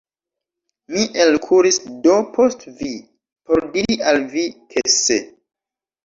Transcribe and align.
Mi 0.93 1.01
elkuris 1.25 1.75
do 2.05 2.15
post 2.37 2.65
vi, 2.79 2.89
por 3.51 3.61
diri 3.75 3.99
al 4.13 4.19
vi, 4.31 4.47
ke 4.73 4.85
se. 4.95 5.19